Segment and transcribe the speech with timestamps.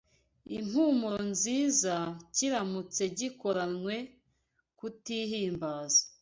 [0.57, 1.93] impumuro nziza
[2.35, 3.95] kiramutse gikoranywe
[4.77, 6.03] kutihimbaza